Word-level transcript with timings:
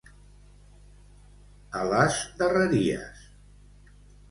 A 1.81 1.83
les 1.91 2.19
darreries. 2.41 3.23